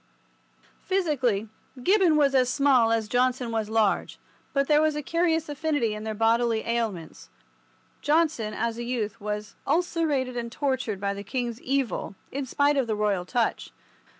[0.83, 1.47] Physically,
[1.83, 4.17] Gibbon was as small as Johnson was large,
[4.51, 7.29] but there was a curious affinity in their bodily ailments.
[8.01, 12.87] Johnson, as a youth, was ulcerated and tortured by the king's evil, in spite of
[12.87, 13.69] the Royal touch.